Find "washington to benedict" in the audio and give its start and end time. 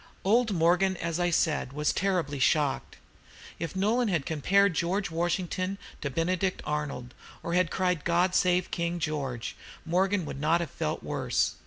5.11-6.63